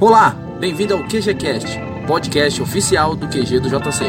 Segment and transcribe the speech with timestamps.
[0.00, 1.76] Olá, bem-vindo ao QGCast,
[2.06, 4.04] podcast oficial do QG do JC.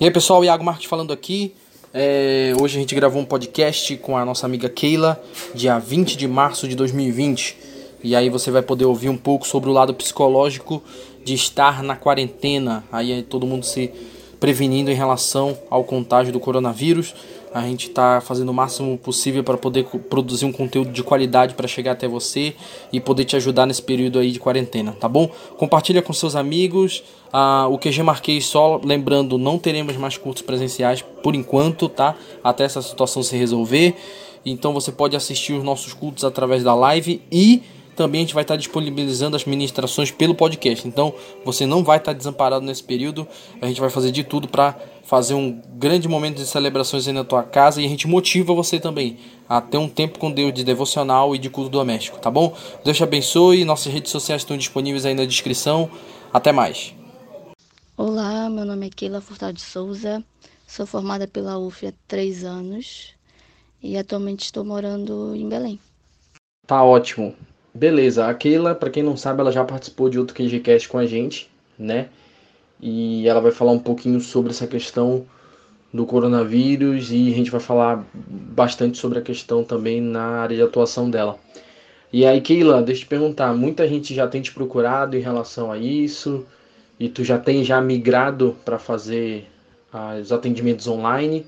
[0.00, 1.54] E aí pessoal, Iago Marques falando aqui.
[1.94, 5.22] É, hoje a gente gravou um podcast com a nossa amiga Keila,
[5.54, 7.69] dia 20 de março de 2020.
[8.02, 10.82] E aí você vai poder ouvir um pouco sobre o lado psicológico
[11.24, 12.84] de estar na quarentena.
[12.90, 13.92] Aí todo mundo se
[14.40, 17.14] prevenindo em relação ao contágio do coronavírus.
[17.52, 21.66] A gente está fazendo o máximo possível para poder produzir um conteúdo de qualidade para
[21.66, 22.54] chegar até você
[22.92, 25.28] e poder te ajudar nesse período aí de quarentena, tá bom?
[25.56, 27.02] Compartilha com seus amigos.
[27.32, 32.14] Ah, o QG Marquei só, lembrando, não teremos mais cursos presenciais por enquanto, tá?
[32.42, 33.96] Até essa situação se resolver.
[34.46, 37.62] Então você pode assistir os nossos cultos através da live e
[37.96, 40.86] também a gente vai estar disponibilizando as ministrações pelo podcast.
[40.86, 43.26] Então você não vai estar desamparado nesse período.
[43.60, 47.24] A gente vai fazer de tudo para fazer um grande momento de celebrações aí na
[47.24, 49.18] tua casa e a gente motiva você também
[49.48, 52.56] a ter um tempo com Deus de devocional e de culto doméstico, tá bom?
[52.84, 53.64] Deus te abençoe.
[53.64, 55.90] Nossas redes sociais estão disponíveis aí na descrição.
[56.32, 56.94] Até mais.
[57.96, 60.24] Olá, meu nome é Keila Furtado de Souza.
[60.66, 63.12] Sou formada pela UF há três anos
[63.82, 65.80] e atualmente estou morando em Belém.
[66.66, 67.34] Tá ótimo.
[67.72, 71.06] Beleza, a Keila, para quem não sabe, ela já participou de outro QGCast com a
[71.06, 72.08] gente, né?
[72.80, 75.24] E ela vai falar um pouquinho sobre essa questão
[75.92, 80.62] do coronavírus e a gente vai falar bastante sobre a questão também na área de
[80.62, 81.38] atuação dela.
[82.12, 85.70] E aí, Keila, deixa eu te perguntar, muita gente já tem te procurado em relação
[85.70, 86.44] a isso
[86.98, 89.46] e tu já tem já migrado para fazer
[90.20, 91.46] os atendimentos online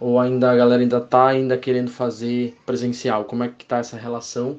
[0.00, 3.24] ou ainda a galera ainda tá ainda querendo fazer presencial?
[3.24, 4.58] Como é que tá essa relação?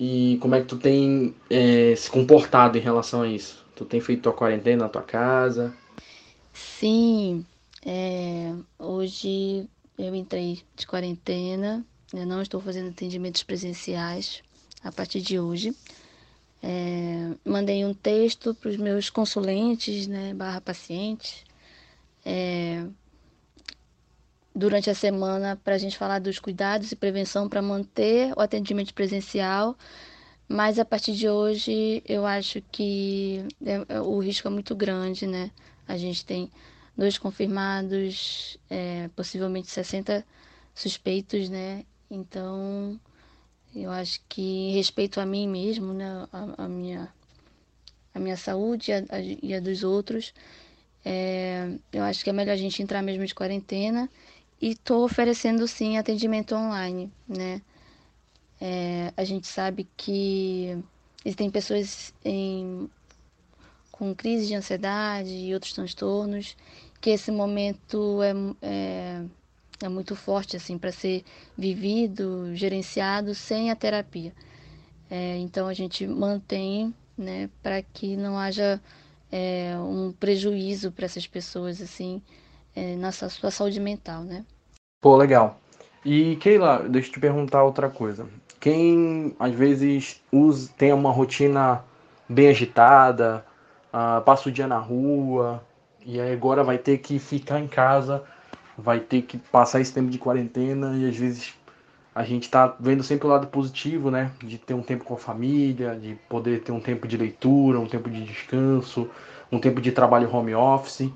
[0.00, 3.62] E como é que tu tem é, se comportado em relação a isso?
[3.76, 5.74] Tu tem feito tua quarentena na tua casa?
[6.54, 7.44] Sim,
[7.84, 9.68] é, hoje
[9.98, 11.84] eu entrei de quarentena,
[12.14, 14.42] eu não estou fazendo atendimentos presenciais
[14.82, 15.76] a partir de hoje.
[16.62, 21.44] É, mandei um texto para os meus consulentes, né, barra pacientes,
[24.60, 28.92] durante a semana para a gente falar dos cuidados e prevenção para manter o atendimento
[28.92, 29.76] presencial.
[30.46, 35.26] Mas a partir de hoje eu acho que é, é, o risco é muito grande,
[35.26, 35.50] né?
[35.88, 36.50] A gente tem
[36.96, 40.24] dois confirmados, é, possivelmente 60
[40.74, 41.84] suspeitos, né?
[42.10, 43.00] Então
[43.74, 46.28] eu acho que respeito a mim mesmo, né?
[46.30, 47.08] A, a minha,
[48.14, 50.34] a minha saúde e a, a, e a dos outros,
[51.02, 54.10] é, eu acho que é melhor a gente entrar mesmo de quarentena
[54.60, 57.62] e estou oferecendo sim atendimento online, né?
[58.60, 60.76] É, a gente sabe que
[61.24, 62.90] existem pessoas em,
[63.90, 66.56] com crise de ansiedade e outros transtornos,
[67.00, 69.24] que esse momento é, é,
[69.82, 71.24] é muito forte assim para ser
[71.56, 74.32] vivido, gerenciado sem a terapia.
[75.10, 78.80] É, então a gente mantém, né, para que não haja
[79.32, 82.20] é, um prejuízo para essas pessoas assim
[82.74, 84.44] é, na sua saúde mental, né?
[85.00, 85.58] Pô, legal.
[86.04, 88.26] E Keila, deixa eu te perguntar outra coisa.
[88.58, 91.82] Quem às vezes usa, tem uma rotina
[92.28, 93.44] bem agitada,
[93.92, 95.62] uh, passa o dia na rua,
[96.04, 98.22] e aí agora vai ter que ficar em casa,
[98.76, 101.54] vai ter que passar esse tempo de quarentena, e às vezes
[102.14, 104.30] a gente está vendo sempre o lado positivo, né?
[104.42, 107.86] De ter um tempo com a família, de poder ter um tempo de leitura, um
[107.86, 109.08] tempo de descanso,
[109.50, 111.10] um tempo de trabalho home office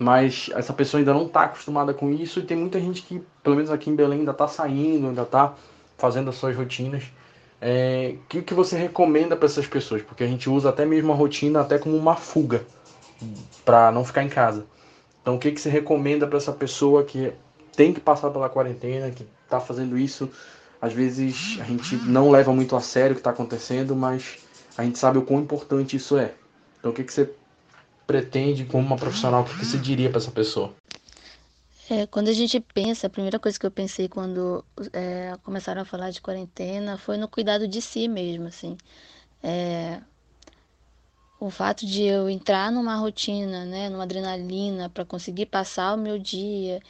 [0.00, 3.54] mas essa pessoa ainda não está acostumada com isso e tem muita gente que, pelo
[3.54, 5.54] menos aqui em Belém, ainda está saindo, ainda está
[5.98, 7.02] fazendo as suas rotinas.
[7.02, 7.08] O
[7.60, 10.00] é, que, que você recomenda para essas pessoas?
[10.00, 12.64] Porque a gente usa até mesmo a rotina até como uma fuga
[13.62, 14.64] para não ficar em casa.
[15.20, 17.34] Então, o que, que você recomenda para essa pessoa que
[17.76, 20.30] tem que passar pela quarentena, que está fazendo isso?
[20.80, 24.38] Às vezes a gente não leva muito a sério o que está acontecendo, mas
[24.78, 26.32] a gente sabe o quão importante isso é.
[26.78, 27.30] Então, o que, que você
[28.10, 29.42] pretende como uma profissional?
[29.42, 30.74] O que você diria para essa pessoa?
[31.88, 35.84] É, quando a gente pensa, a primeira coisa que eu pensei quando é, começaram a
[35.84, 38.76] falar de quarentena foi no cuidado de si mesmo, assim.
[39.40, 40.00] É,
[41.38, 46.18] o fato de eu entrar numa rotina, né, numa adrenalina para conseguir passar o meu
[46.18, 46.80] dia,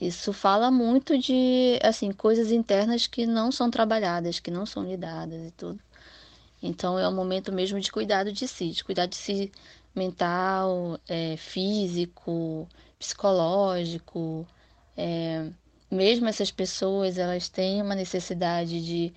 [0.00, 5.48] isso fala muito de, assim, coisas internas que não são trabalhadas, que não são lidadas
[5.48, 5.80] e tudo.
[6.62, 9.50] Então é um momento mesmo de cuidado de si, de cuidar de si
[9.94, 12.68] mental, é, físico,
[12.98, 14.46] psicológico.
[14.96, 15.50] É,
[15.90, 19.12] mesmo essas pessoas, elas têm uma necessidade de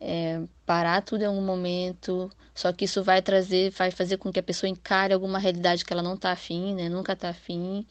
[0.00, 2.30] é, parar tudo em algum momento.
[2.54, 5.92] Só que isso vai trazer, vai fazer com que a pessoa encare alguma realidade que
[5.92, 6.88] ela não está afim, né?
[6.88, 7.86] Nunca está afim.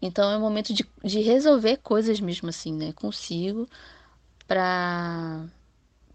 [0.00, 2.92] Então é um momento de, de resolver coisas mesmo assim, né?
[2.92, 3.68] Consigo
[4.46, 5.46] para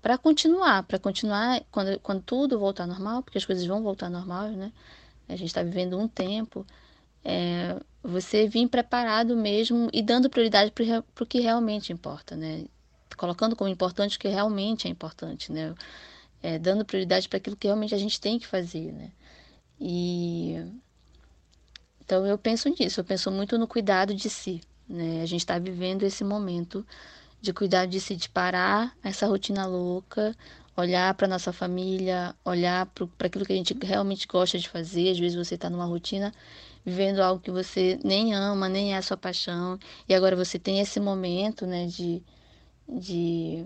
[0.02, 4.50] para continuar, para continuar quando, quando tudo voltar normal, porque as coisas vão voltar normal,
[4.50, 4.72] né?
[5.32, 6.66] A gente está vivendo um tempo.
[7.24, 12.66] É, você vir preparado mesmo e dando prioridade para o que realmente importa, né?
[13.16, 15.76] Colocando como importante o que realmente é importante, né?
[16.42, 19.12] É, dando prioridade para aquilo que realmente a gente tem que fazer, né?
[19.80, 20.58] E
[22.04, 25.22] então eu penso nisso, eu penso muito no cuidado de si, né?
[25.22, 26.86] A gente está vivendo esse momento
[27.40, 30.36] de cuidar de si, de parar essa rotina louca,
[30.76, 35.12] olhar para nossa família, olhar para aquilo que a gente realmente gosta de fazer.
[35.12, 36.34] Às vezes você está numa rotina
[36.86, 39.78] vivendo algo que você nem ama, nem é a sua paixão,
[40.10, 42.24] e agora você tem esse momento, né, de,
[42.90, 43.66] de,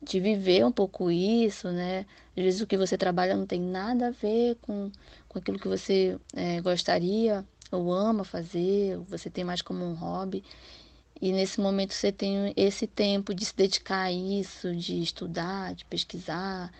[0.00, 2.06] de viver um pouco isso, né?
[2.36, 4.90] Às vezes o que você trabalha não tem nada a ver com,
[5.28, 9.94] com aquilo que você é, gostaria ou ama fazer, ou você tem mais como um
[9.94, 10.44] hobby.
[11.22, 15.84] E nesse momento você tem esse tempo de se dedicar a isso, de estudar, de
[15.84, 16.72] pesquisar,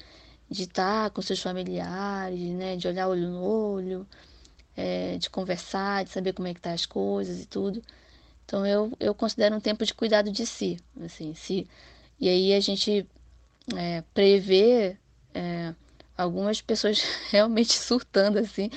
[0.51, 2.75] de estar com seus familiares, né?
[2.75, 4.05] de olhar olho no olho,
[4.77, 7.81] é, de conversar, de saber como é que tá as coisas e tudo.
[8.45, 11.69] Então eu, eu considero um tempo de cuidado de si, assim, se
[12.21, 13.07] e aí a gente
[13.77, 14.97] é, prevê
[15.33, 15.73] é,
[16.19, 17.01] algumas pessoas
[17.31, 18.71] realmente surtando assim,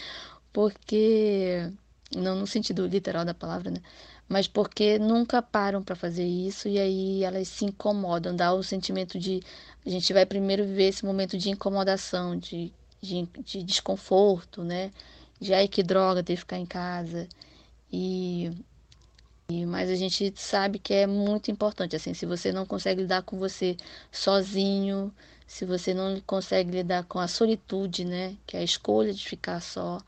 [0.53, 1.71] porque
[2.15, 3.81] não no sentido literal da palavra, né?
[4.27, 9.19] Mas porque nunca param para fazer isso e aí elas se incomodam, dá o sentimento
[9.19, 9.41] de
[9.85, 14.91] a gente vai primeiro viver esse momento de incomodação, de, de, de desconforto, né?
[15.39, 17.27] De ai que droga ter que ficar em casa.
[17.91, 18.51] E,
[19.47, 23.21] e mas a gente sabe que é muito importante assim, se você não consegue lidar
[23.23, 23.77] com você
[24.11, 25.13] sozinho,
[25.45, 29.61] se você não consegue lidar com a solitude, né, que é a escolha de ficar
[29.61, 30.01] só,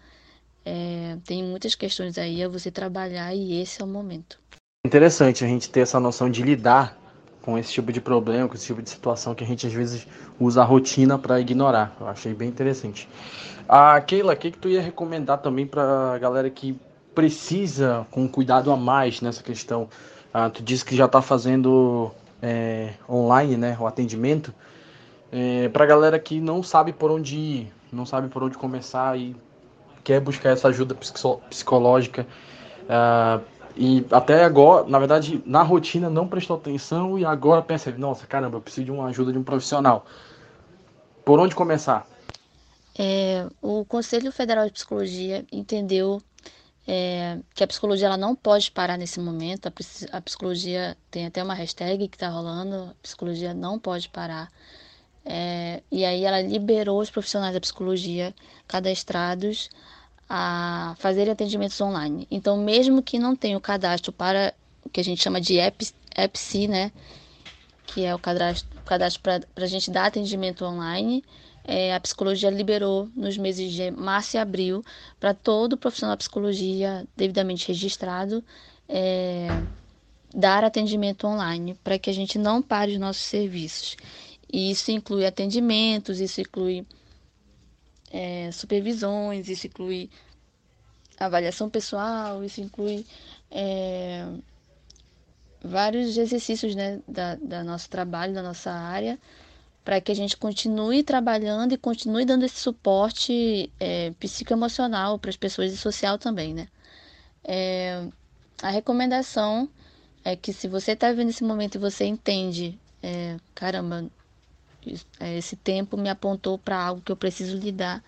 [0.67, 4.37] é, tem muitas questões aí a você trabalhar e esse é o momento.
[4.85, 6.97] Interessante a gente ter essa noção de lidar
[7.41, 10.05] com esse tipo de problema, com esse tipo de situação que a gente às vezes
[10.37, 11.95] usa a rotina para ignorar.
[11.99, 13.07] Eu achei bem interessante.
[13.67, 16.77] A Keila, o que, que tu ia recomendar também para a galera que
[17.15, 19.87] precisa com cuidado a mais nessa questão?
[20.33, 22.11] Ah, tu disse que já está fazendo
[22.41, 24.53] é, online, né, o atendimento.
[25.31, 29.17] É, para a galera que não sabe por onde ir, não sabe por onde começar
[29.17, 29.33] e
[30.07, 30.95] quer buscar essa ajuda
[31.49, 32.25] psicológica.
[32.83, 33.43] Uh,
[33.75, 38.55] e até agora, na verdade, na rotina não prestou atenção e agora pensa, nossa, caramba,
[38.55, 40.05] eu preciso de uma ajuda de um profissional.
[41.25, 42.07] Por onde começar?
[42.97, 46.21] É, o Conselho Federal de Psicologia entendeu
[46.87, 49.67] é, que a psicologia ela não pode parar nesse momento.
[49.67, 54.49] A, a psicologia tem até uma hashtag que está rolando: psicologia não pode parar.
[55.25, 58.33] É, e aí ela liberou os profissionais da psicologia
[58.65, 59.69] cadastrados
[60.29, 62.27] a fazer atendimentos online.
[62.29, 64.53] Então, mesmo que não tenha o cadastro para
[64.83, 66.91] o que a gente chama de EPSI, né,
[67.85, 71.23] que é o cadastro, cadastro para a gente dar atendimento online,
[71.63, 74.83] é, a psicologia liberou nos meses de março e abril
[75.19, 78.43] para todo profissional de psicologia devidamente registrado
[78.87, 79.47] é,
[80.33, 83.97] dar atendimento online para que a gente não pare os nossos serviços.
[84.51, 86.85] E isso inclui atendimentos, isso inclui
[88.11, 90.09] é, supervisões, isso inclui
[91.19, 93.05] avaliação pessoal, isso inclui
[93.49, 94.25] é,
[95.61, 99.19] vários exercícios né, da, da nosso trabalho, da nossa área,
[99.83, 105.37] para que a gente continue trabalhando e continue dando esse suporte é, psicoemocional para as
[105.37, 106.67] pessoas e social também, né?
[107.43, 108.05] É,
[108.61, 109.69] a recomendação
[110.25, 114.09] é que se você está vivendo esse momento e você entende, é, caramba,
[115.37, 118.03] esse tempo me apontou para algo que eu preciso lidar.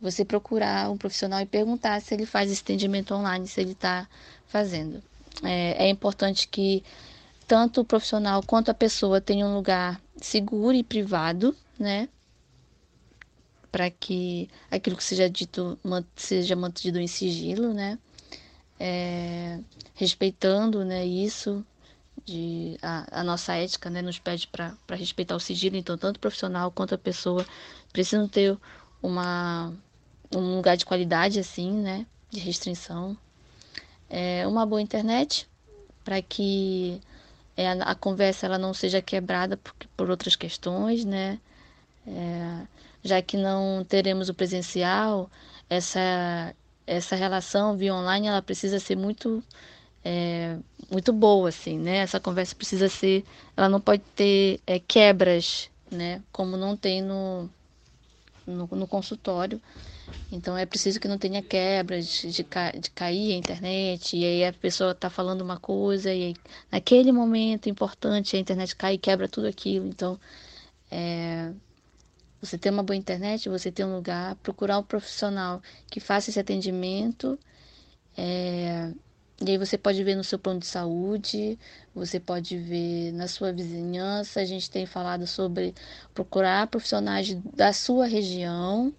[0.00, 4.08] Você procurar um profissional e perguntar se ele faz esse atendimento online, se ele está
[4.46, 5.02] fazendo.
[5.42, 6.82] É, é importante que
[7.46, 12.08] tanto o profissional quanto a pessoa tenham um lugar seguro e privado, né?
[13.72, 15.78] Para que aquilo que seja dito
[16.16, 17.98] seja mantido em sigilo, né?
[18.78, 19.58] É,
[19.94, 21.64] respeitando né, isso,
[22.24, 26.20] de a, a, nossa ética né, nos pede para respeitar o sigilo, então tanto o
[26.20, 27.44] profissional quanto a pessoa
[27.92, 28.56] precisam ter
[29.02, 29.72] uma,
[30.34, 33.16] um lugar de qualidade assim, né, de restrição.
[34.08, 35.48] É, uma boa internet
[36.04, 37.00] para que
[37.56, 41.38] é, a, conversa ela não seja quebrada por, por outras questões, né,
[42.06, 42.66] é,
[43.02, 45.30] já que não teremos o presencial,
[45.68, 46.54] essa,
[46.86, 49.42] essa relação via online ela precisa ser muito
[50.04, 50.56] é,
[50.90, 51.98] muito boa, assim, né?
[51.98, 53.24] Essa conversa precisa ser,
[53.56, 56.22] ela não pode ter é, quebras né?
[56.32, 57.50] Como não tem no,
[58.46, 59.60] no, no consultório.
[60.32, 62.44] Então é preciso que não tenha quebras de, de,
[62.90, 66.34] cair a internet, e aí a pessoa está falando uma coisa, e aí,
[66.70, 69.86] naquele momento importante a internet cai e quebra tudo aquilo.
[69.86, 70.18] Então,
[70.90, 71.52] é,
[72.40, 76.40] você ter uma boa internet, você ter um lugar, procurar um profissional que faça esse
[76.40, 77.38] atendimento.
[78.16, 78.92] É,
[79.42, 81.58] e aí você pode ver no seu plano de saúde,
[81.94, 84.40] você pode ver na sua vizinhança.
[84.40, 85.74] A gente tem falado sobre
[86.12, 88.92] procurar profissionais da sua região,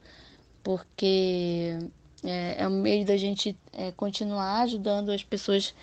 [0.64, 1.78] porque
[2.24, 5.76] é, é um meio da gente é, continuar ajudando as pessoas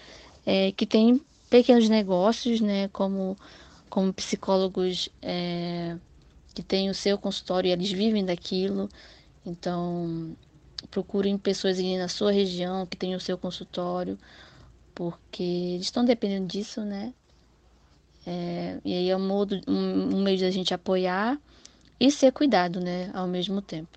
[0.45, 3.37] é, que têm pequenos negócios, né, como,
[3.89, 5.97] como psicólogos é,
[6.53, 8.89] que têm o seu consultório e eles vivem daquilo.
[9.47, 10.37] Então,
[10.91, 14.19] procurem pessoas na sua região que tenham o seu consultório
[14.99, 17.15] porque eles estão dependendo disso, né?
[18.27, 21.41] É, e aí é um, modo, um, um meio da gente apoiar
[22.01, 23.09] e ser cuidado, né?
[23.15, 23.97] Ao mesmo tempo.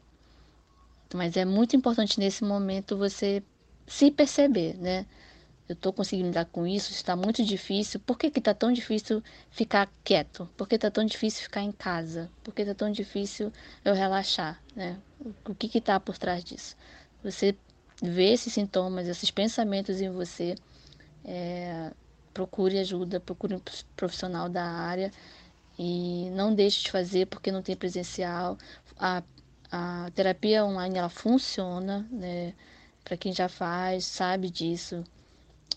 [1.11, 3.41] Mas é muito importante nesse momento você
[3.87, 5.07] se perceber, né?
[5.67, 7.99] Eu estou conseguindo lidar com isso, está muito difícil.
[7.99, 10.47] Por que está tão difícil ficar quieto?
[10.55, 12.29] Por que está tão difícil ficar em casa?
[12.43, 13.51] Por que está tão difícil
[13.83, 14.61] eu relaxar?
[14.75, 14.99] Né?
[15.49, 16.75] O que está por trás disso?
[17.23, 17.55] Você
[18.03, 20.55] vê esses sintomas, esses pensamentos em você
[21.25, 21.91] é,
[22.33, 23.61] procure ajuda, procure um
[23.95, 25.11] profissional da área
[25.77, 28.57] e não deixe de fazer porque não tem presencial.
[28.99, 29.23] A,
[29.71, 32.53] a terapia online ela funciona, né?
[33.03, 35.03] Para quem já faz, sabe disso.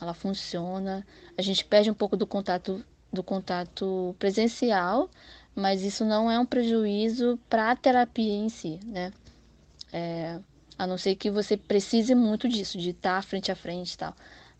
[0.00, 1.06] Ela funciona.
[1.38, 5.08] A gente perde um pouco do contato do contato presencial,
[5.54, 9.12] mas isso não é um prejuízo para a terapia em si, né?
[9.92, 10.40] É,
[10.76, 14.14] a não ser que você precise muito disso, de estar frente a frente e tal.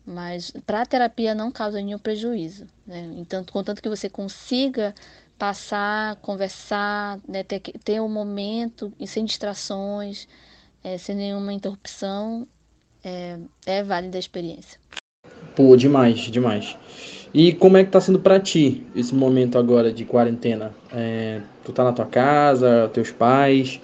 [0.05, 2.65] Mas para a terapia não causa nenhum prejuízo.
[2.85, 3.09] Né?
[3.17, 4.93] Então, contanto que você consiga
[5.37, 7.43] passar, conversar, né?
[7.43, 10.27] ter, ter um momento sem distrações,
[10.83, 12.47] é, sem nenhuma interrupção,
[13.03, 14.79] é, é válida a experiência.
[15.55, 16.77] Pô, demais, demais.
[17.33, 20.73] E como é que tá sendo para ti esse momento agora de quarentena?
[20.93, 23.81] É, tu tá na tua casa, teus pais,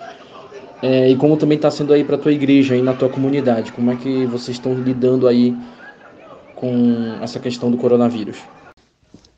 [0.82, 3.72] é, e como também tá sendo aí para tua igreja, aí na tua comunidade?
[3.72, 5.56] Como é que vocês estão lidando aí
[6.62, 8.38] com essa questão do coronavírus?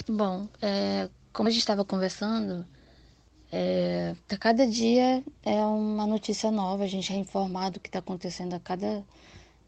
[0.05, 2.65] Bom, é, como a gente estava conversando,
[3.49, 7.99] é, a cada dia é uma notícia nova, a gente é informado do que está
[7.99, 9.05] acontecendo a cada,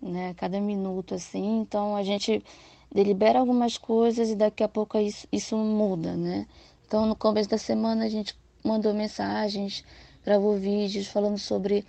[0.01, 2.43] né, cada minuto, assim, então a gente
[2.93, 6.45] delibera algumas coisas e daqui a pouco isso, isso muda, né?
[6.85, 9.81] Então no começo da semana a gente mandou mensagens,
[10.25, 11.85] gravou vídeos falando sobre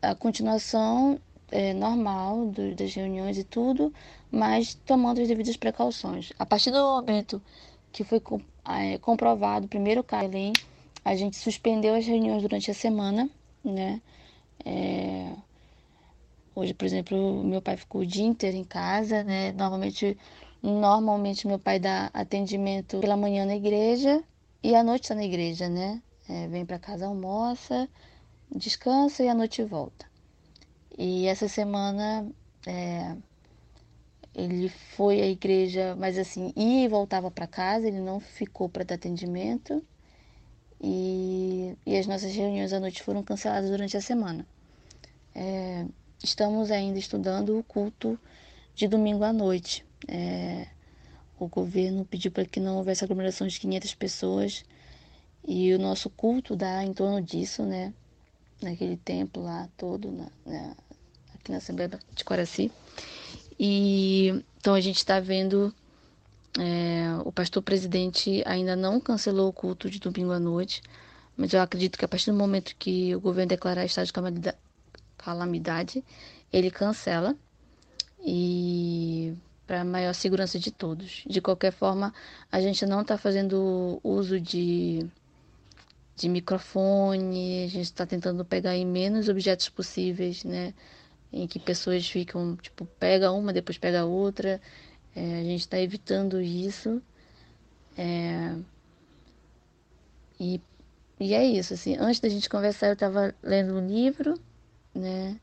[0.00, 1.18] a continuação
[1.50, 3.92] é, normal do, das reuniões e tudo,
[4.30, 6.32] mas tomando as devidas precauções.
[6.38, 7.42] A partir do momento
[7.92, 8.20] que foi
[8.66, 10.30] é, comprovado o primeiro caso,
[11.04, 13.28] a gente suspendeu as reuniões durante a semana,
[13.64, 14.00] né?
[14.64, 15.32] É...
[16.54, 19.52] Hoje, por exemplo, meu pai ficou o dia inteiro em casa, né?
[19.52, 20.18] Normalmente,
[20.62, 24.22] normalmente meu pai dá atendimento pela manhã na igreja
[24.62, 26.02] e à noite está na igreja, né?
[26.28, 27.88] É, vem para casa, almoça,
[28.50, 30.06] descansa e à noite volta.
[30.98, 32.28] E essa semana
[32.66, 33.16] é,
[34.34, 38.84] ele foi à igreja, mas assim, ia e voltava para casa, ele não ficou para
[38.84, 39.80] dar atendimento.
[40.80, 44.44] E, e, as nossas reuniões à noite foram canceladas durante a semana.
[45.34, 45.86] É,
[46.22, 48.18] estamos ainda estudando o culto
[48.74, 49.86] de domingo à noite.
[50.08, 50.66] É,
[51.38, 54.64] o governo pediu para que não houvesse aglomeração de 500 pessoas
[55.46, 57.94] e o nosso culto dá em torno disso, né?
[58.60, 60.76] Naquele templo lá todo, na, na,
[61.48, 62.70] aqui na Assembleia de Coraci.
[63.58, 65.74] E então a gente está vendo
[66.58, 70.82] é, o pastor presidente ainda não cancelou o culto de domingo à noite,
[71.36, 74.52] mas eu acredito que a partir do momento que o governo declarar estado de
[75.16, 76.04] calamidade,
[76.52, 77.34] ele cancela
[78.24, 79.34] e
[79.66, 81.22] para maior segurança de todos.
[81.26, 82.12] De qualquer forma,
[82.50, 85.06] a gente não está fazendo uso de,
[86.16, 90.72] de microfone, a gente está tentando pegar em menos objetos possíveis, né?
[91.32, 94.60] Em que pessoas ficam, tipo, pega uma, depois pega outra.
[95.14, 97.02] É, a gente está evitando isso.
[97.96, 98.56] É,
[100.38, 100.60] e,
[101.18, 104.38] e é isso, assim, antes da gente conversar eu estava lendo um livro,
[104.94, 105.38] né?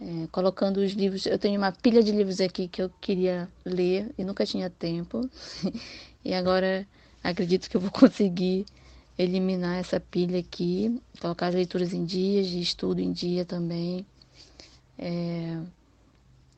[0.00, 4.10] É, colocando os livros, eu tenho uma pilha de livros aqui que eu queria ler
[4.16, 5.28] e nunca tinha tempo.
[6.24, 6.86] e agora
[7.22, 8.66] acredito que eu vou conseguir
[9.18, 14.06] eliminar essa pilha aqui, colocar as leituras em dias, estudo em dia também.
[15.02, 15.58] É...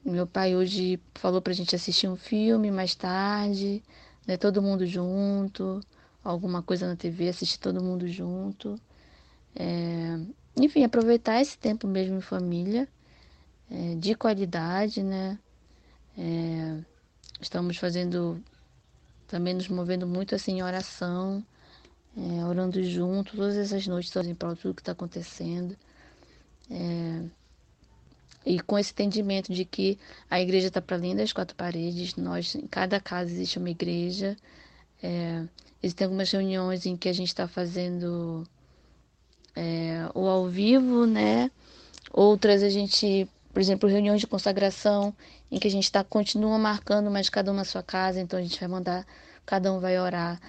[0.04, 3.80] Meu pai hoje falou pra gente assistir um filme mais tarde,
[4.26, 5.80] né, todo mundo junto,
[6.25, 8.80] alguma coisa na TV, assistir todo mundo junto.
[9.54, 10.18] É,
[10.56, 12.88] enfim, aproveitar esse tempo mesmo em família,
[13.70, 15.38] é, de qualidade, né?
[16.18, 16.78] É,
[17.40, 18.42] estamos fazendo,
[19.28, 21.46] também nos movendo muito assim em oração,
[22.16, 25.76] é, orando junto, todas essas noites em prol de tudo que está acontecendo.
[26.68, 27.22] É,
[28.44, 29.99] e com esse entendimento de que
[30.30, 34.37] a igreja está para além das quatro paredes, nós, em cada casa existe uma igreja.
[35.02, 35.44] É,
[35.82, 38.46] existem algumas reuniões em que a gente está fazendo
[39.54, 41.50] é, o ao vivo, né?
[42.12, 45.14] Outras a gente, por exemplo, reuniões de consagração,
[45.50, 48.42] em que a gente tá, continua marcando, mas cada um na sua casa, então a
[48.42, 49.06] gente vai mandar,
[49.46, 50.40] cada um vai orar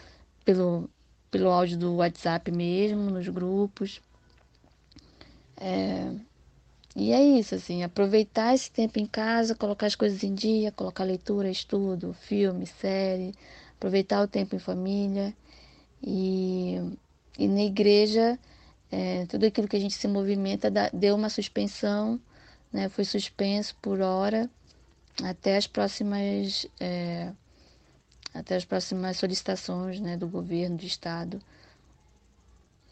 [0.44, 0.90] pelo,
[1.30, 4.02] pelo áudio do WhatsApp mesmo, nos grupos.
[5.58, 6.12] É,
[6.96, 11.04] e é isso, assim, aproveitar esse tempo em casa, colocar as coisas em dia, colocar
[11.04, 13.34] leitura, estudo, filme, série,
[13.76, 15.34] aproveitar o tempo em família.
[16.04, 16.78] E,
[17.38, 18.38] e na igreja,
[18.92, 22.20] é, tudo aquilo que a gente se movimenta dá, deu uma suspensão,
[22.72, 24.50] né, foi suspenso por hora
[25.24, 27.32] até as próximas é,
[28.34, 31.40] até as próximas solicitações né, do governo, do estado.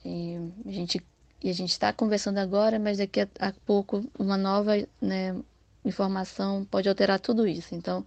[0.06, 1.04] E a gente
[1.44, 5.36] e a gente está conversando agora, mas daqui a, pouco uma nova né,
[5.84, 7.74] informação pode alterar tudo isso.
[7.74, 8.06] Então,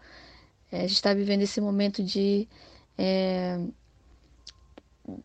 [0.71, 2.49] é, a gente está vivendo esse momento de
[2.97, 3.59] é,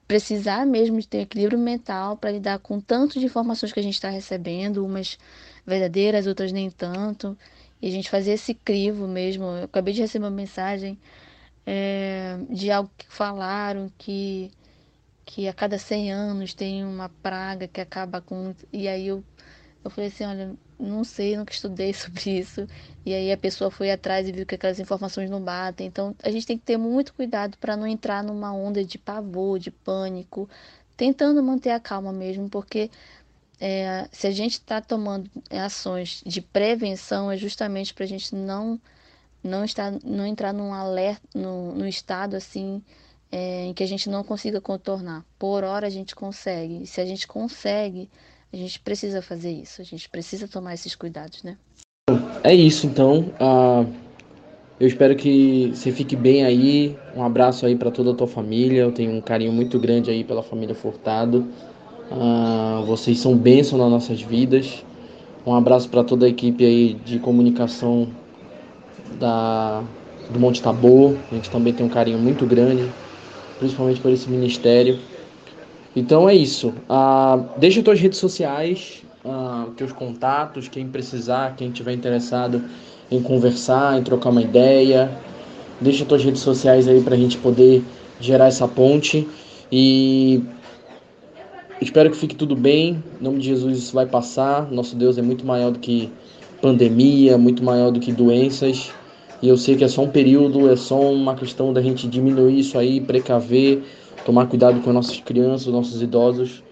[0.08, 3.94] precisar mesmo de ter equilíbrio mental para lidar com tanto de informações que a gente
[3.94, 5.18] está recebendo, umas
[5.66, 7.38] verdadeiras, outras nem tanto,
[7.82, 9.46] e a gente fazer esse crivo mesmo.
[9.46, 10.98] Eu acabei de receber uma mensagem
[11.66, 14.52] é, de algo que falaram que
[15.30, 18.56] que a cada 100 anos tem uma praga que acaba com.
[18.74, 19.24] E aí eu,
[19.84, 22.68] eu falei assim: olha, não sei, nunca estudei sobre isso.
[23.06, 25.86] E aí a pessoa foi atrás e viu que aquelas informações não batem.
[25.86, 29.60] Então a gente tem que ter muito cuidado para não entrar numa onda de pavor,
[29.60, 30.50] de pânico,
[30.98, 32.90] tentando manter a calma mesmo, porque.
[33.62, 38.80] É, se a gente está tomando ações de prevenção, é justamente para a gente não
[39.44, 42.82] não estar não entrar num alerta no, no estado assim
[43.32, 45.24] é, em que a gente não consiga contornar.
[45.38, 46.84] Por hora a gente consegue.
[46.84, 48.10] E se a gente consegue,
[48.52, 49.82] a gente precisa fazer isso.
[49.82, 51.58] A gente precisa tomar esses cuidados, né?
[52.44, 53.32] É isso, então.
[53.40, 53.92] Uh,
[54.80, 56.98] eu espero que você fique bem aí.
[57.16, 58.82] Um abraço aí para toda a tua família.
[58.82, 61.48] Eu tenho um carinho muito grande aí pela família Furtado.
[62.12, 64.84] Uh, vocês são bênção nas nossas vidas.
[65.46, 68.08] Um abraço para toda a equipe aí de comunicação
[69.20, 69.84] da,
[70.32, 71.16] do Monte Tabor.
[71.32, 72.90] A gente também tem um carinho muito grande
[73.60, 74.98] principalmente por esse ministério.
[75.96, 76.70] Então é isso.
[76.90, 82.64] Uh, deixa tuas redes sociais, uh, teus contatos, quem precisar, quem tiver interessado
[83.12, 85.12] em conversar, em trocar uma ideia.
[85.82, 87.84] Deixa tuas redes sociais aí para a gente poder
[88.20, 89.28] gerar essa ponte.
[89.72, 90.44] E
[91.82, 93.04] espero que fique tudo bem.
[93.20, 94.72] Em nome de Jesus isso vai passar.
[94.72, 96.12] Nosso Deus é muito maior do que
[96.62, 98.92] pandemia, muito maior do que doenças.
[99.42, 102.60] E eu sei que é só um período, é só uma questão da gente diminuir
[102.60, 103.84] isso aí, precaver,
[104.26, 106.64] tomar cuidado com as nossas crianças, nossos idosos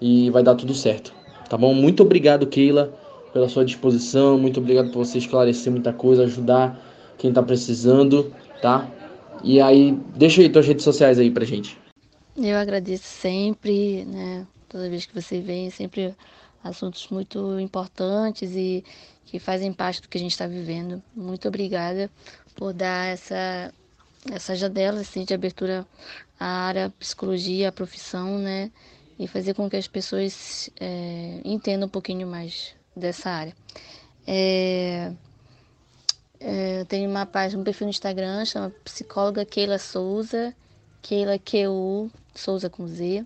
[0.00, 1.12] e vai dar tudo certo.
[1.48, 1.74] Tá bom?
[1.74, 2.92] Muito obrigado, Keila,
[3.32, 4.38] pela sua disposição.
[4.38, 6.80] Muito obrigado por você esclarecer muita coisa, ajudar
[7.18, 8.88] quem está precisando, tá?
[9.44, 11.76] E aí, deixa aí tuas redes sociais aí pra gente.
[12.36, 14.46] Eu agradeço sempre, né?
[14.68, 16.14] Toda vez que você vem, sempre
[16.62, 18.84] assuntos muito importantes e
[19.26, 21.02] que fazem parte do que a gente está vivendo.
[21.14, 22.10] Muito obrigada
[22.54, 23.72] por dar essa,
[24.30, 25.86] essa janela assim, de abertura
[26.38, 28.70] à área psicologia, à profissão, né?
[29.18, 33.54] E fazer com que as pessoas é, entendam um pouquinho mais dessa área.
[34.26, 35.12] É,
[36.40, 40.54] é, eu tenho uma página, um perfil no Instagram, chama Psicóloga Keila Souza,
[41.00, 43.24] Keila Q-U, Souza com Z.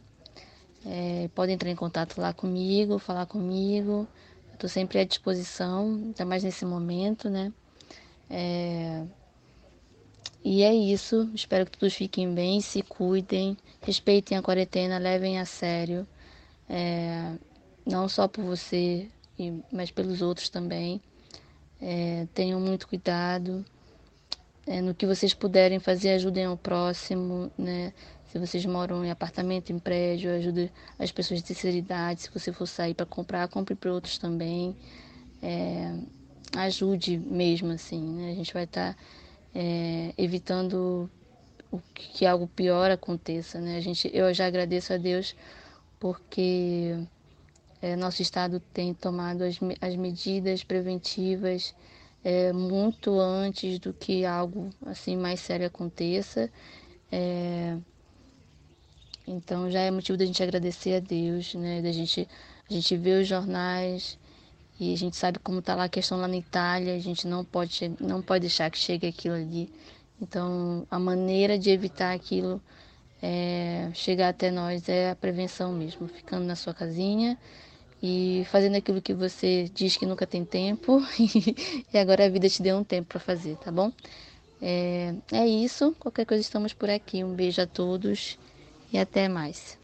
[0.88, 4.06] É, entrar em contato lá comigo, falar comigo.
[4.52, 7.52] Estou sempre à disposição, ainda mais nesse momento, né?
[8.30, 9.04] É...
[10.44, 11.28] E é isso.
[11.34, 16.06] Espero que todos fiquem bem, se cuidem, respeitem a quarentena, levem a sério.
[16.68, 17.34] É...
[17.84, 19.08] Não só por você,
[19.72, 21.02] mas pelos outros também.
[21.80, 22.26] É...
[22.32, 23.64] Tenham muito cuidado.
[24.66, 27.92] É, no que vocês puderem fazer, ajudem ao próximo, né?
[28.36, 32.20] Se vocês moram em apartamento, em prédio, ajude as pessoas de terceira idade.
[32.20, 34.76] Se você for sair para comprar, compre para outros também.
[35.42, 35.94] É,
[36.54, 38.02] ajude mesmo, assim.
[38.02, 38.32] Né?
[38.32, 39.00] A gente vai estar tá,
[39.54, 41.10] é, evitando
[41.70, 43.58] o que, que, algo pior aconteça.
[43.58, 43.78] Né?
[43.78, 45.34] A gente, eu já agradeço a Deus
[45.98, 46.94] porque
[47.80, 51.74] é, nosso Estado tem tomado as, as medidas preventivas
[52.22, 56.50] é, muito antes do que algo assim mais sério aconteça.
[57.10, 57.78] É,
[59.26, 61.82] Então já é motivo da gente agradecer a Deus, né?
[61.82, 62.28] Da gente,
[62.70, 64.18] a gente vê os jornais
[64.78, 67.44] e a gente sabe como está lá a questão lá na Itália, a gente não
[67.44, 69.70] pode, não pode deixar que chegue aquilo ali.
[70.20, 72.62] Então a maneira de evitar aquilo
[73.22, 77.36] é, chegar até nós é a prevenção mesmo, ficando na sua casinha
[78.02, 81.02] e fazendo aquilo que você diz que nunca tem tempo
[81.92, 83.92] e agora a vida te deu um tempo para fazer, tá bom?
[84.60, 85.94] É, é isso.
[85.98, 87.24] Qualquer coisa estamos por aqui.
[87.24, 88.38] Um beijo a todos
[88.92, 89.78] e até mais.